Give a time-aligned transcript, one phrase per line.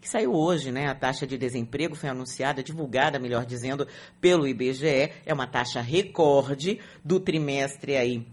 [0.00, 0.88] que saiu hoje, né?
[0.88, 3.86] A taxa de desemprego foi anunciada, divulgada, melhor dizendo,
[4.20, 5.12] pelo IBGE.
[5.26, 8.26] É uma taxa recorde do trimestre aí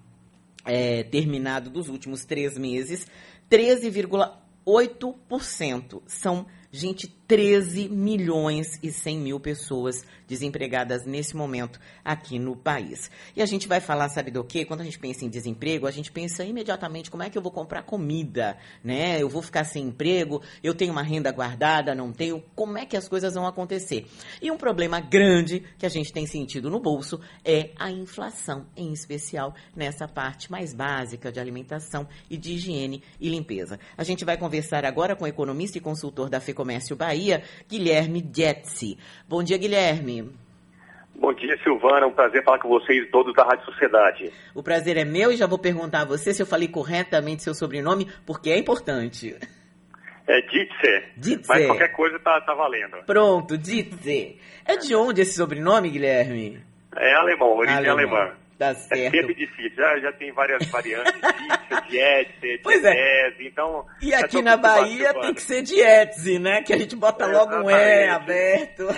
[0.66, 3.06] é, terminado dos últimos três meses,
[3.50, 6.02] 13,8%.
[6.08, 13.10] São Gente, 13 milhões e 100 mil pessoas desempregadas nesse momento aqui no país.
[13.36, 14.66] E a gente vai falar, sabe do quê?
[14.66, 17.52] Quando a gente pensa em desemprego, a gente pensa imediatamente como é que eu vou
[17.52, 19.22] comprar comida, né?
[19.22, 22.98] Eu vou ficar sem emprego, eu tenho uma renda guardada, não tenho, como é que
[22.98, 24.06] as coisas vão acontecer?
[24.42, 28.92] E um problema grande que a gente tem sentido no bolso é a inflação, em
[28.92, 33.80] especial nessa parte mais básica de alimentação e de higiene e limpeza.
[33.98, 38.24] A gente vai conversar agora com o economista e consultor da FEC Comércio Bahia, Guilherme
[38.32, 38.98] Jetsi.
[39.28, 40.32] Bom dia, Guilherme.
[41.16, 42.06] Bom dia, Silvana.
[42.06, 44.32] É um prazer falar com vocês todos da Rádio Sociedade.
[44.54, 47.56] O prazer é meu e já vou perguntar a você se eu falei corretamente seu
[47.56, 49.36] sobrenome, porque é importante.
[50.28, 51.06] É Ditze.
[51.18, 51.50] Ditze.
[51.50, 52.98] Mas qualquer coisa tá, tá valendo.
[53.08, 54.38] Pronto, Ditze.
[54.64, 56.62] É de onde esse sobrenome, Guilherme?
[56.96, 58.16] É alemão, origem alemão.
[58.16, 58.36] alemã.
[58.58, 59.16] Tá certo.
[59.16, 61.14] É sempre difícil, já, já tem várias variantes,
[61.88, 63.36] Dietze, pois é.
[63.40, 63.86] então...
[64.02, 66.64] E aqui na Bahia tem que ser Dietze, né?
[66.64, 68.88] Que a gente bota é, logo um E aberto.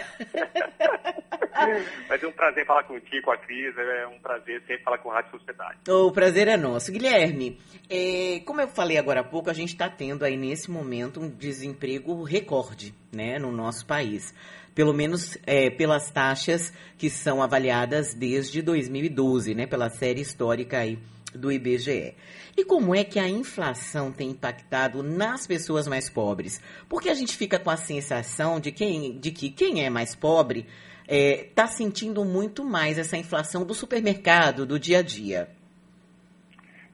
[2.08, 5.12] Mas é um prazer falar contigo, com a Cris, é um prazer sempre falar com
[5.12, 5.78] a Rádio Sociedade.
[5.90, 6.90] O prazer é nosso.
[6.92, 11.20] Guilherme, é, como eu falei agora há pouco, a gente está tendo aí nesse momento
[11.20, 14.34] um desemprego recorde, né, no nosso país
[14.74, 21.00] pelo menos é, pelas taxas que são avaliadas desde 2012, né, pela série histórica aí
[21.34, 22.16] do IBGE.
[22.58, 26.62] E como é que a inflação tem impactado nas pessoas mais pobres?
[26.88, 30.66] Porque a gente fica com a sensação de, quem, de que quem é mais pobre
[31.08, 35.50] está é, tá sentindo muito mais essa inflação do supermercado, do dia a dia.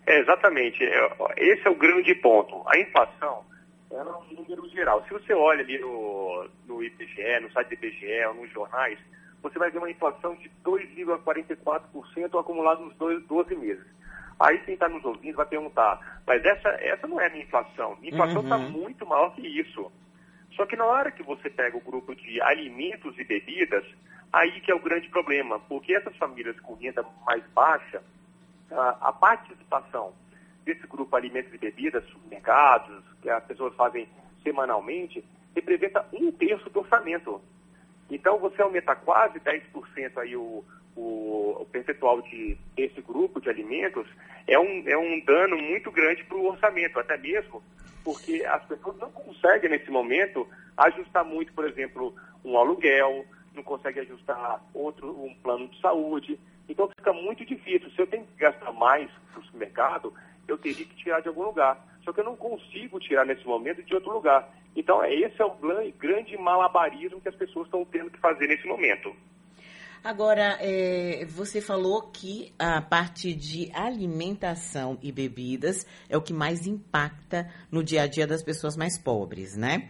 [0.07, 0.83] É, exatamente.
[0.83, 2.61] É, esse é o grande ponto.
[2.67, 3.43] A inflação
[3.91, 5.03] era um número geral.
[5.03, 8.99] Se você olha ali no, no IBGE, no site do IBGE ou nos jornais,
[9.41, 13.85] você vai ver uma inflação de 2,44% acumulado nos dois, 12 meses.
[14.39, 17.95] Aí quem está nos ouvindo vai perguntar, mas essa, essa não é a minha inflação.
[18.01, 18.69] Minha inflação está uhum.
[18.69, 19.91] muito maior que isso.
[20.55, 23.85] Só que na hora que você pega o grupo de alimentos e bebidas,
[24.33, 28.01] aí que é o grande problema, porque essas famílias com renda mais baixa,
[28.71, 30.13] a participação
[30.65, 34.07] desse grupo alimentos e bebidas, supermercados, que as pessoas fazem
[34.43, 35.23] semanalmente,
[35.55, 37.41] representa um terço do orçamento.
[38.09, 40.63] Então, você aumenta quase 10% aí o,
[40.95, 44.07] o, o percentual de, desse grupo de alimentos,
[44.47, 47.63] é um, é um dano muito grande para o orçamento, até mesmo
[48.05, 50.47] porque as pessoas não conseguem, nesse momento,
[50.77, 52.15] ajustar muito, por exemplo,
[52.45, 56.39] um aluguel, não conseguem ajustar outro, um plano de saúde.
[56.69, 57.89] Então, fica muito difícil.
[57.89, 60.13] Se eu tenho que gastar mais no supermercado,
[60.47, 61.83] eu teria que tirar de algum lugar.
[62.03, 64.47] Só que eu não consigo tirar nesse momento de outro lugar.
[64.75, 65.55] Então, é, esse é o
[65.97, 69.15] grande malabarismo que as pessoas estão tendo que fazer nesse momento.
[70.03, 76.67] Agora, é, você falou que a parte de alimentação e bebidas é o que mais
[76.67, 79.89] impacta no dia a dia das pessoas mais pobres, né?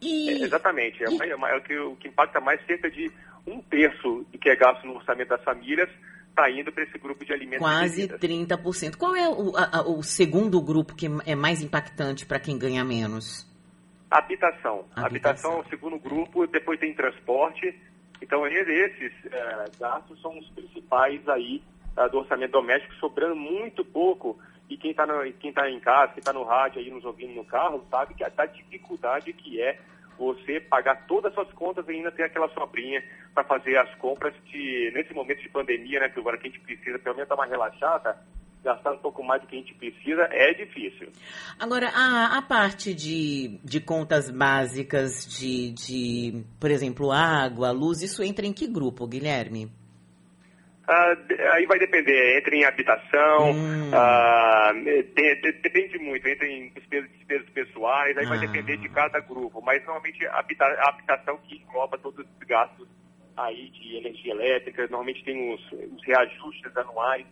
[0.00, 0.30] E...
[0.30, 1.02] É, exatamente.
[1.02, 1.22] É, e...
[1.22, 3.10] é, é, o, que, o que impacta mais cerca de
[3.44, 5.90] um terço do que é gasto no orçamento das famílias
[6.30, 7.58] está indo para esse grupo de alimentos.
[7.58, 8.96] Quase 30%.
[8.96, 13.46] Qual é o, a, o segundo grupo que é mais impactante para quem ganha menos?
[14.10, 14.86] Habitação.
[14.94, 15.04] Habitação.
[15.04, 17.78] Habitação é o segundo grupo, depois tem transporte.
[18.20, 21.62] Então, esses é, gastos são os principais aí
[21.96, 24.38] é, do orçamento doméstico, sobrando muito pouco.
[24.68, 27.84] E quem está tá em casa, quem está no rádio aí nos ouvindo no carro,
[27.90, 29.78] sabe que a, a dificuldade que é
[30.20, 33.02] você pagar todas as suas contas e ainda ter aquela sobrinha
[33.34, 36.98] para fazer as compras que, nesse momento de pandemia, né, Silvana, que a gente precisa
[36.98, 38.18] pelo menos dar uma relaxada,
[38.62, 41.08] gastar um pouco mais do que a gente precisa é difícil.
[41.58, 48.22] Agora, a, a parte de, de contas básicas de, de, por exemplo, água, luz, isso
[48.22, 49.79] entra em que grupo, Guilherme?
[50.90, 51.16] Ah,
[51.54, 53.90] aí vai depender, entra em habitação, hum.
[53.94, 55.04] ah, de,
[55.36, 58.28] de, depende muito, entra em despesas, despesas pessoais, aí ah.
[58.28, 62.38] vai depender de cada grupo, mas normalmente a, habita, a habitação que engloba todos os
[62.44, 62.88] gastos
[63.36, 67.24] aí de energia elétrica, normalmente tem os, os reajustes anuais,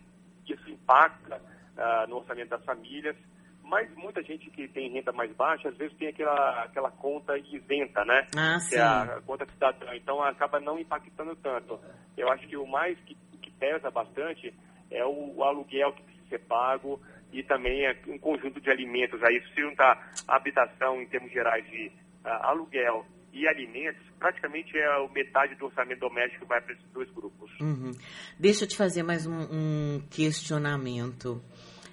[0.47, 1.41] isso impacta
[1.77, 3.17] ah, no orçamento das famílias,
[3.61, 8.05] mas muita gente que tem renda mais baixa, às vezes tem aquela, aquela conta isenta,
[8.05, 8.25] né?
[8.37, 11.77] Ah, que é a conta cidadã, então acaba não impactando tanto.
[12.17, 13.15] Eu acho que o mais que
[13.59, 14.53] pesa bastante
[14.89, 16.99] é o, o aluguel que precisa ser pago
[17.31, 19.21] e também é um conjunto de alimentos.
[19.23, 21.87] Aí, se juntar habitação em termos gerais de
[22.25, 27.51] uh, aluguel e alimentos, praticamente é metade do orçamento doméstico vai para esses dois grupos.
[27.59, 27.91] Uhum.
[28.39, 31.41] Deixa eu te fazer mais um, um questionamento.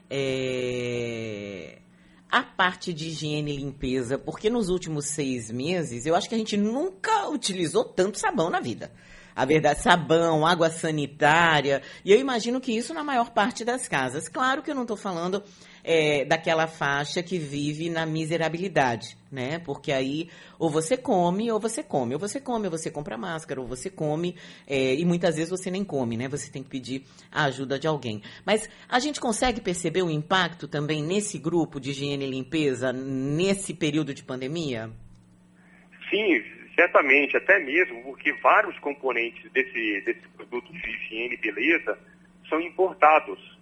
[0.09, 1.79] É...
[2.31, 6.39] a parte de higiene e limpeza, porque nos últimos seis meses eu acho que a
[6.39, 8.93] gente nunca utilizou tanto sabão na vida.
[9.37, 14.31] A verdade, sabão, água sanitária, e eu imagino que isso na maior parte das casas.
[14.31, 15.43] Claro que eu não estou falando
[15.85, 19.59] é, daquela faixa que vive na miserabilidade, né?
[19.59, 23.61] Porque aí ou você come ou você come, ou você come ou você compra máscara,
[23.61, 24.35] ou você come
[24.67, 26.29] é, e muitas vezes você nem come, né?
[26.29, 28.23] Você tem que pedir a ajuda de alguém.
[28.45, 33.75] Mas a gente consegue perceber o impacto também nesse grupo de higiene e limpeza nesse
[33.75, 34.91] período de pandemia?
[36.11, 41.99] Sim, certamente, até mesmo porque vários componentes desse, desse produto de higiene e beleza
[42.49, 43.57] são importados.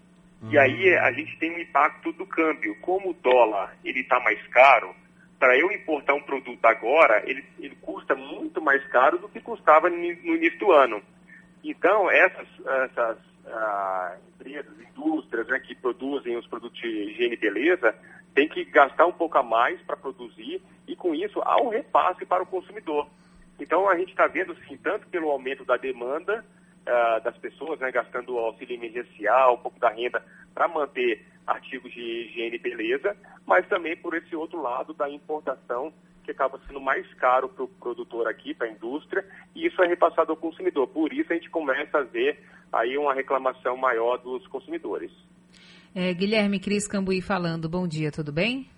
[0.51, 2.77] E aí a gente tem um impacto do câmbio.
[2.83, 4.95] Como o dólar ele está mais caro,
[5.39, 9.89] para eu importar um produto agora, ele, ele custa muito mais caro do que custava
[9.89, 11.03] no, no início do ano.
[11.63, 12.47] Então, essas,
[12.85, 17.95] essas ah, empresas, indústrias né, que produzem os produtos de higiene e beleza,
[18.35, 22.27] tem que gastar um pouco a mais para produzir e, com isso, há um repasse
[22.27, 23.07] para o consumidor.
[23.59, 26.45] Então, a gente está vendo, sim, tanto pelo aumento da demanda,
[26.83, 30.23] uh, das pessoas, né, gastando auxílio emergencial, um pouco da renda
[30.53, 33.17] para manter artigos de higiene e beleza,
[33.47, 35.93] mas também por esse outro lado da importação,
[36.25, 39.87] que acaba sendo mais caro para o produtor aqui, para a indústria, e isso é
[39.87, 40.89] repassado ao consumidor.
[40.89, 42.43] Por isso a gente começa a ver
[42.73, 45.13] aí uma reclamação maior dos consumidores.
[45.95, 48.69] É, Guilherme Cris Cambuí falando, bom dia, tudo bem?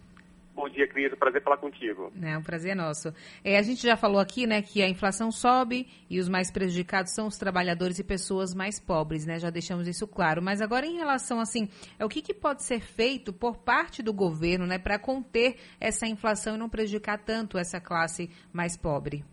[0.54, 1.14] Bom dia, Cris.
[1.14, 2.12] Prazer falar contigo.
[2.22, 3.08] É, um prazer é nosso.
[3.42, 7.14] É, a gente já falou aqui, né, que a inflação sobe e os mais prejudicados
[7.14, 9.38] são os trabalhadores e pessoas mais pobres, né?
[9.38, 10.42] Já deixamos isso claro.
[10.42, 14.12] Mas agora, em relação, assim, é o que, que pode ser feito por parte do
[14.12, 19.24] governo, né, para conter essa inflação e não prejudicar tanto essa classe mais pobre?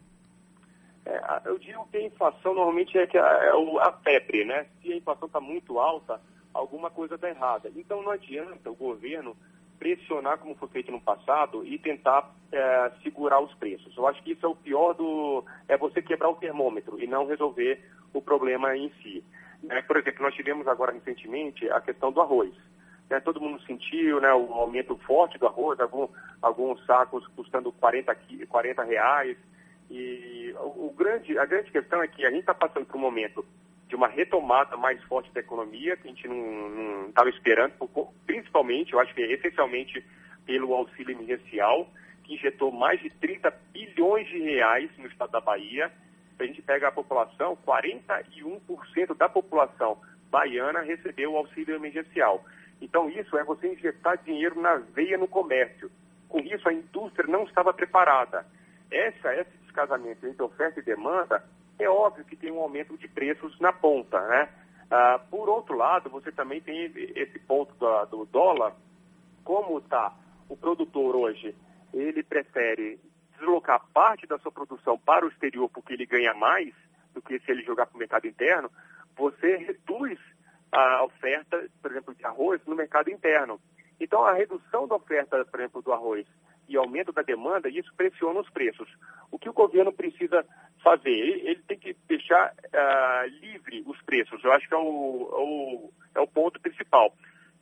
[1.05, 3.51] É, eu digo que a inflação normalmente é, que a, é
[3.81, 4.67] a febre, né?
[4.81, 6.21] Se a inflação está muito alta,
[6.53, 7.71] alguma coisa está errada.
[7.75, 9.35] Então não adianta o governo
[9.79, 13.95] pressionar como foi feito no passado e tentar é, segurar os preços.
[13.97, 15.43] Eu acho que isso é o pior do.
[15.67, 17.83] é você quebrar o termômetro e não resolver
[18.13, 19.23] o problema em si.
[19.69, 22.53] É, por exemplo, nós tivemos agora recentemente a questão do arroz.
[23.09, 26.07] É, todo mundo sentiu né, o aumento forte do arroz, algum,
[26.41, 28.15] alguns sacos custando 40,
[28.47, 29.37] 40 reais.
[29.89, 33.01] E o, o grande, a grande questão é que a gente está passando por um
[33.01, 33.45] momento
[33.93, 37.73] de uma retomada mais forte da economia, que a gente não estava esperando,
[38.25, 40.03] principalmente, eu acho que é essencialmente
[40.47, 41.87] pelo auxílio emergencial,
[42.23, 45.91] que injetou mais de 30 bilhões de reais no estado da Bahia.
[46.35, 50.01] Se a gente pega a população, 41% da população
[50.31, 52.43] baiana recebeu o auxílio emergencial.
[52.81, 55.91] Então, isso é você injetar dinheiro na veia no comércio.
[56.27, 58.43] Com isso, a indústria não estava preparada.
[58.89, 61.43] Essa, esse descasamento entre oferta e demanda
[61.79, 64.49] é óbvio que tem um aumento de preços na ponta, né?
[64.89, 68.75] Ah, por outro lado, você também tem esse ponto do, do dólar,
[69.43, 70.13] como está
[70.47, 71.55] o produtor hoje,
[71.93, 72.99] ele prefere
[73.31, 76.73] deslocar parte da sua produção para o exterior porque ele ganha mais
[77.13, 78.69] do que se ele jogar para o mercado interno,
[79.15, 80.19] você reduz
[80.71, 83.59] a oferta, por exemplo, de arroz no mercado interno.
[83.99, 86.25] Então, a redução da oferta, por exemplo, do arroz
[86.67, 88.87] e aumento da demanda, isso pressiona os preços.
[89.31, 90.45] O que o governo precisa
[90.83, 91.11] fazer?
[91.11, 96.19] Ele, tem que deixar uh, livre os preços, eu acho que é o, o, é
[96.19, 97.13] o ponto principal.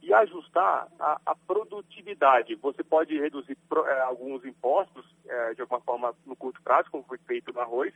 [0.02, 2.56] E ajustar a, a produtividade.
[2.56, 7.04] Você pode reduzir pro, uh, alguns impostos, uh, de alguma forma, no curto prazo, como
[7.04, 7.94] foi feito no arroz,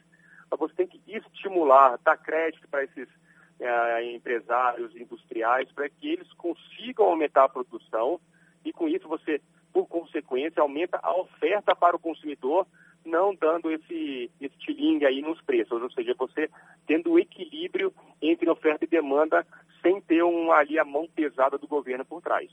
[0.50, 3.08] mas você tem que estimular, dar crédito para esses
[4.14, 8.20] empresários industriais, para que eles consigam aumentar a produção,
[8.66, 9.42] e com isso você
[9.76, 12.66] por consequência, aumenta a oferta para o consumidor,
[13.06, 16.50] não dando esse, esse tilingue aí nos preços, ou seja, você
[16.88, 19.46] tendo o equilíbrio entre oferta e demanda
[19.82, 22.50] sem ter um, ali a mão pesada do governo por trás.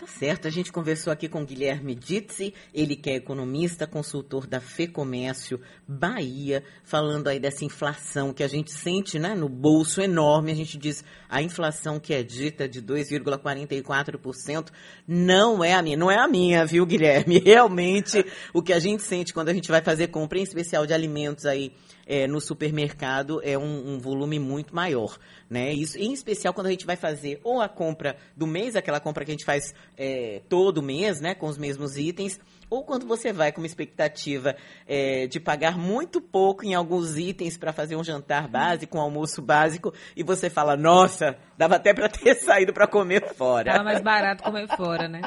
[0.00, 4.58] Tá certo, a gente conversou aqui com Guilherme Ditzi, ele que é economista, consultor da
[4.58, 10.52] FEComércio Bahia, falando aí dessa inflação que a gente sente né, no bolso enorme.
[10.52, 14.70] A gente diz a inflação que é dita de 2,44%
[15.06, 15.98] não é a minha.
[15.98, 17.38] Não é a minha, viu, Guilherme?
[17.44, 20.94] Realmente, o que a gente sente quando a gente vai fazer compra, em especial de
[20.94, 21.74] alimentos aí
[22.10, 25.16] é, no supermercado é um, um, volume muito maior,
[25.48, 25.72] né?
[25.72, 29.24] Isso, em especial quando a gente vai fazer ou a compra do mês, aquela compra
[29.24, 33.32] que a gente faz é, todo mês, né, com os mesmos itens, ou quando você
[33.32, 34.56] vai com uma expectativa
[34.88, 39.40] é, de pagar muito pouco em alguns itens para fazer um jantar básico, um almoço
[39.40, 43.70] básico, e você fala, nossa, dava até para ter saído para comer fora.
[43.70, 45.20] Era mais barato comer fora, né?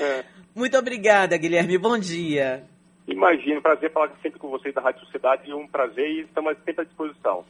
[0.52, 1.78] Muito obrigada, Guilherme.
[1.78, 2.64] Bom dia.
[3.08, 6.84] Imagino, prazer falar sempre com vocês da Rádio Sociedade, um prazer e estamos sempre à
[6.84, 7.46] disposição.